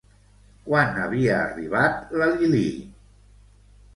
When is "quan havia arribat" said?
0.67-2.15